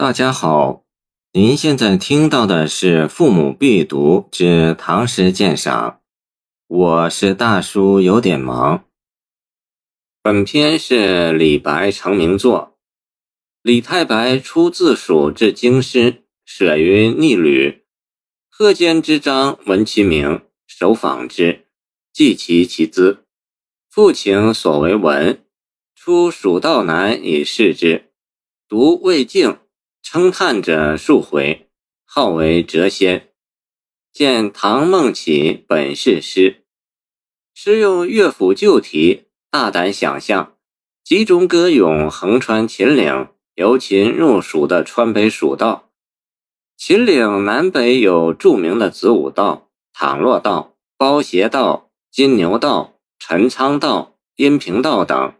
[0.00, 0.84] 大家好，
[1.32, 5.90] 您现在听到的是《父母必读之唐诗鉴赏》，
[6.68, 8.84] 我是大叔，有点忙。
[10.22, 12.78] 本篇是李白成名作。
[13.60, 17.82] 李太白出自蜀至京师，舍于逆旅。
[18.48, 21.66] 贺监之章闻其名，首访之，
[22.12, 23.24] 记其其资。
[23.90, 25.44] 父请所为文，
[25.96, 28.12] 出蜀道难以视之，
[28.68, 29.58] 读未竟。
[30.10, 31.68] 称叹者数回，
[32.06, 33.28] 号为谪仙。
[34.10, 36.64] 见唐孟起本是诗，
[37.52, 40.56] 诗用乐府旧题，大胆想象，
[41.04, 45.90] 集中歌咏横穿秦岭，由秦入蜀的川北蜀道。
[46.78, 55.34] 秦岭南北有著名的子午道、倘洛道、包斜道、金牛道、陈仓道、阴平道等。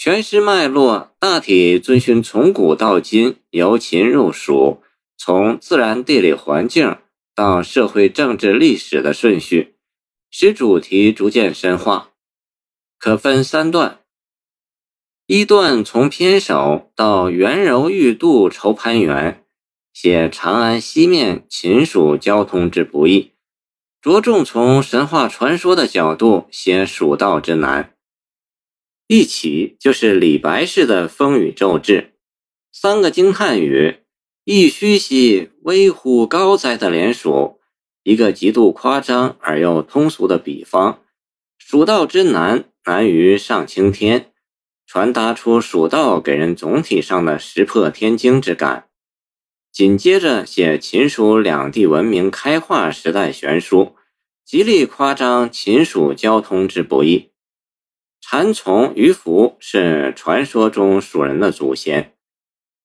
[0.00, 4.80] 全诗脉络大体遵循从古到今，由秦入蜀，
[5.16, 6.98] 从自然地理环境
[7.34, 9.74] 到社会政治历史的顺序，
[10.30, 12.10] 使主题逐渐深化。
[12.96, 13.98] 可分三段：
[15.26, 19.44] 一段从偏首到圆柔玉度愁攀援，
[19.92, 23.32] 写长安西面秦蜀交通之不易，
[24.00, 27.96] 着重从神话传说的角度写蜀道之难。
[29.10, 32.12] 一起就是李白式的风雨骤至，
[32.70, 34.00] 三个惊叹语，
[34.44, 37.58] 一虚兮危乎高哉的连署，
[38.02, 41.00] 一个极度夸张而又通俗的比方，
[41.56, 44.30] 蜀道之难难于上青天，
[44.86, 48.88] 传达出蜀道给人总体上的石破天惊之感。
[49.72, 53.96] 紧接着写秦蜀两地文明开化时代悬殊，
[54.44, 57.30] 极力夸张秦蜀交通之不易。
[58.30, 62.12] 蚕丛鱼凫是传说中蜀人的祖先，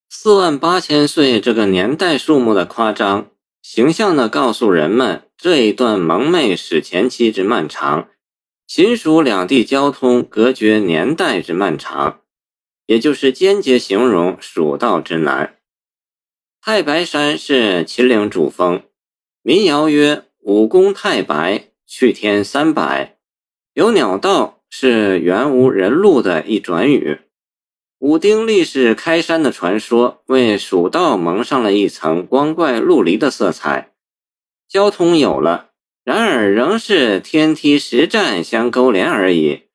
[0.10, 3.30] 四万八千岁这个年代数目的夸张，
[3.62, 8.08] 形象地告诉人们这一段蒙昧史前期之漫长，
[8.66, 12.22] 秦蜀两地交通隔绝年代之漫长，
[12.86, 15.58] 也就是间接形容蜀道之难。
[16.62, 18.82] 太白山是秦岭主峰，
[19.42, 23.18] 民谣曰：“武功太白，去天三百，
[23.74, 27.20] 有鸟道。”是原无人路的一转语。
[28.00, 33.94] 武丁立誓开山的传说，为蜀道蒙上了一层光怪陆离的色彩。
[34.68, 35.70] 交通有了，
[36.04, 39.66] 然而仍是天梯石栈相勾连而已。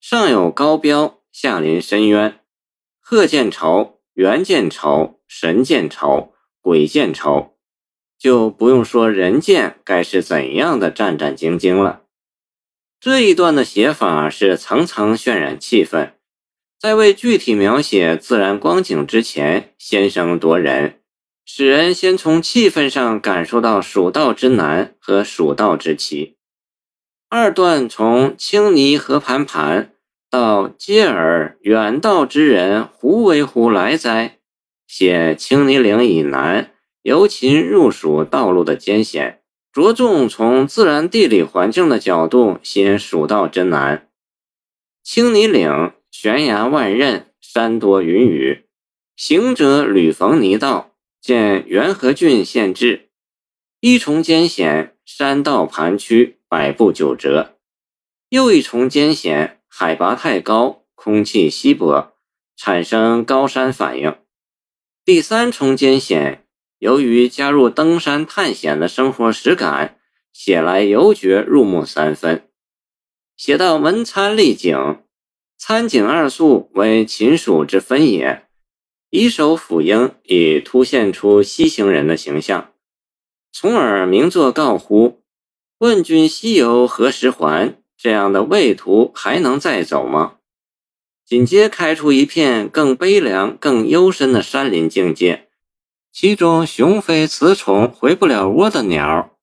[0.00, 2.40] 上有高标，下临深渊。
[2.98, 7.54] 鹤见愁，猿见愁，神见愁，鬼见愁，
[8.18, 12.01] 就不用说人见该是怎样的战战兢兢了。
[13.02, 16.12] 这一段的写法是层层渲染气氛，
[16.78, 21.00] 在为具体描写自然光景之前，先声夺人，
[21.44, 26.36] 使人先从气氛上感受到蜀道之难和蜀道之奇。
[27.28, 29.90] 二段从青泥何盘盘
[30.30, 34.38] 到嗟尔远道之人胡为乎来哉，
[34.86, 36.70] 写青泥岭以南
[37.02, 39.41] 由秦入蜀道路的艰险。
[39.72, 44.10] 着重从自然地理环境的角度写蜀道之难。
[45.02, 48.66] 青泥岭悬崖万仞，山多云雨，
[49.16, 53.08] 行者屡逢泥道，见元和郡县志。
[53.80, 57.56] 一重艰险，山道盘曲，百步九折；
[58.28, 62.12] 又一重艰险，海拔太高，空气稀薄，
[62.56, 64.14] 产生高山反应。
[65.02, 66.44] 第三重艰险。
[66.82, 69.98] 由于加入登山探险的生活实感，
[70.32, 72.48] 写来尤觉入木三分。
[73.36, 74.98] 写到文参丽景，
[75.56, 78.46] 参景二宿为秦蜀之分也。
[79.10, 82.72] 以手抚膺，以凸现出西行人的形象，
[83.52, 85.22] 从而名作告呼
[85.78, 90.38] ：“问君西游何时还？”这样的畏途还能再走吗？
[91.24, 95.46] 紧接开出一片更悲凉、更幽深的山林境界。
[96.12, 99.34] 其中雄飞雌从回不了窝的鸟，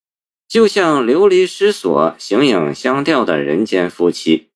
[0.48, 4.50] 就像流离失所、形影相吊的人间夫妻。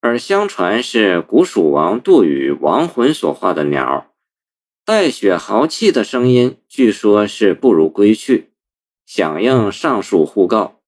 [0.00, 4.10] 而相传是古蜀王杜宇亡魂所化的鸟，
[4.86, 8.50] 带血豪气的声音，据说是不如归去，
[9.04, 10.80] 响应上述互告。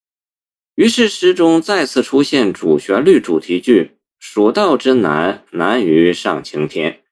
[0.77, 7.03] 于是诗中再次出现主旋律主题句：“蜀道之难，难于上青天。”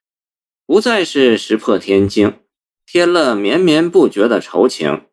[0.67, 2.35] 不再是石破天惊。
[2.93, 5.05] 添了绵绵不绝的愁情，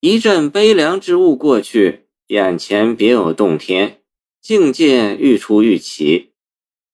[0.00, 4.00] 一阵悲凉之物过去，眼前别有洞天，
[4.42, 6.32] 境界愈出愈奇。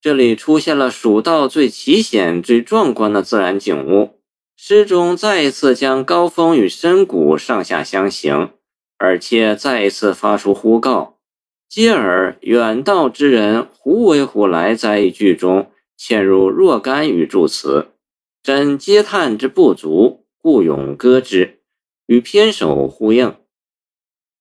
[0.02, 4.20] 这里出现了蜀道最奇险、最壮观的自然景物，
[4.58, 8.50] 诗中再一次将高峰与深谷上下相形，
[8.98, 11.16] 而且再一次发出呼告。
[11.66, 14.98] 接而远道之人胡为乎来哉？
[14.98, 17.86] 一句中嵌入若干语助词，
[18.44, 21.60] 真嗟叹之不足，故咏歌之，
[22.04, 23.34] 与篇首呼应。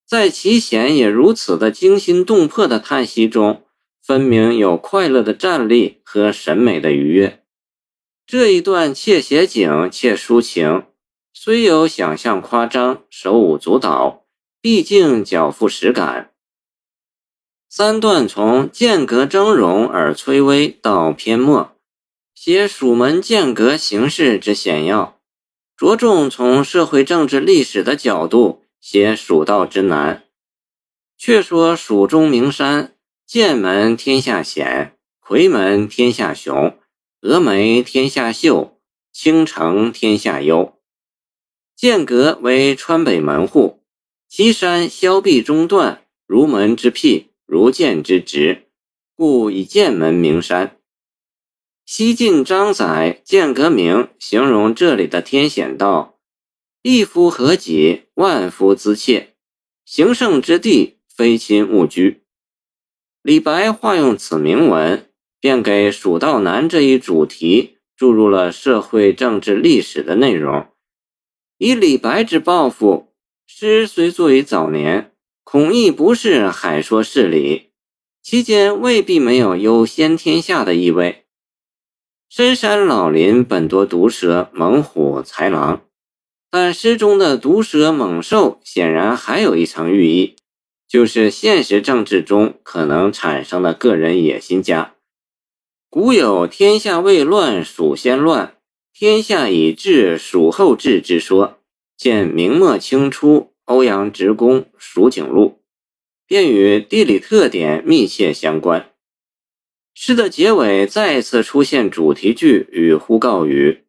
[0.05, 3.63] 在其弦也如此的惊心动魄的叹息中，
[4.03, 7.45] 分明有快乐的站立和审美的愉悦。
[8.27, 10.83] 这一段且写景且抒情，
[11.31, 14.25] 虽有想象夸张、手舞足蹈，
[14.59, 16.33] 毕竟较富实感。
[17.69, 21.72] 三段从间隔峥嵘而崔微到篇末，
[22.35, 25.19] 写蜀门剑阁形势之险要，
[25.77, 30.23] 着重从社会政治历史的角度写蜀道之难。
[31.17, 32.95] 却说蜀中名山，
[33.25, 36.77] 剑门天下险，夔门天下雄，
[37.21, 38.79] 峨眉天下秀，
[39.11, 40.77] 青城天下幽。
[41.75, 43.83] 剑阁为川北门户，
[44.27, 47.29] 其山削壁中断，如门之辟。
[47.45, 48.69] 如剑之直，
[49.15, 50.77] 故以剑门名山。
[51.85, 56.17] 西晋张载《剑阁铭》形容这里的天险道
[56.81, 59.35] ：“一夫何己，万夫兹切。
[59.85, 62.23] 行胜之地，非亲勿居。”
[63.21, 65.09] 李白化用此铭文，
[65.41, 70.67] 便给“蜀道难”这一主题注入了社会政治历史的内容。
[71.57, 73.13] 以李白之抱负，
[73.45, 75.11] 诗虽作于早年。
[75.43, 77.71] 孔亦不是海说事理，
[78.21, 81.22] 其间未必没有优先天下的意味。
[82.35, 85.83] 深山老林本多毒蛇、猛虎、豺狼，
[86.49, 90.35] 但诗中的毒蛇猛兽显然还有一层寓意，
[90.89, 94.95] 就是现实政治中可能产生的个人野心家。
[95.91, 98.55] 古有“天下未乱，蜀先乱；
[98.91, 101.59] 天下已治，蜀后治”之说，
[101.95, 103.51] 见明末清初。
[103.65, 105.59] 欧阳直公《蜀景录》
[106.25, 108.89] 便与地理特点密切相关。
[109.93, 113.83] 诗的结尾再次出现主题句与呼告语：“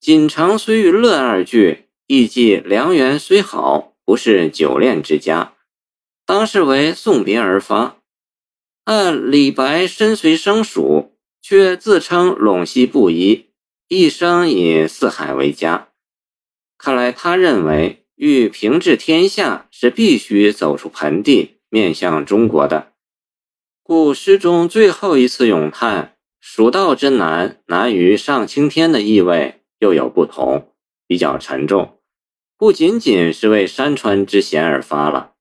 [0.00, 5.54] 锦城虽遇乐”二句，意即良缘虽好，不是久恋之家，
[6.26, 7.98] 当是为送别而发。
[8.84, 13.46] 按李白身随生蜀，却自称陇西布衣，
[13.88, 15.88] 一生以四海为家，
[16.76, 17.98] 看来他认为。
[18.16, 22.91] 欲平治天下，是必须走出盆地，面向中国的。
[23.84, 30.72] 故诗中最后一次咏叹“蜀道之难，难于上青天”的意味又有不同，
[31.06, 31.98] 比较沉重，
[32.56, 35.32] 不仅仅是为山川之险而发了。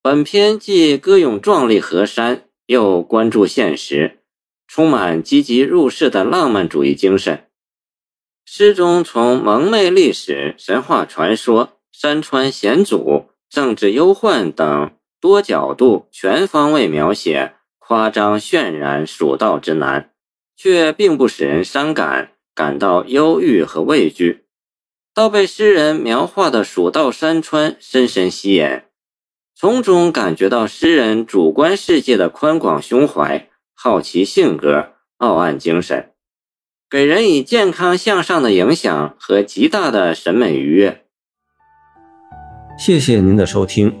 [0.00, 4.20] 本篇既歌咏壮丽河山，又关注现实，
[4.68, 7.48] 充满积极入世的浪漫主义精神。
[8.44, 11.76] 诗中从蒙昧历史、神话传说。
[11.92, 20.10] 山川险阻、政治忧患等多角度、全方位描写，夸张渲染蜀道之难，
[20.56, 24.44] 却并不使人伤感，感到忧郁和畏惧，
[25.14, 28.82] 倒被诗人描画的蜀道山川深深吸引，
[29.54, 36.12] 从中感觉到诗人主观世界的宽广胸怀、好奇性格、傲岸精神，
[36.88, 41.04] 给人以健康向上的影响和极大的审美愉悦。
[42.78, 44.00] 谢谢您的收听，